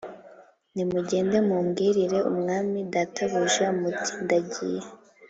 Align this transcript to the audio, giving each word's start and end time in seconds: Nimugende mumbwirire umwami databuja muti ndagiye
Nimugende 0.75 1.37
mumbwirire 1.47 2.19
umwami 2.31 2.79
databuja 2.93 3.67
muti 3.79 4.11
ndagiye 4.23 4.81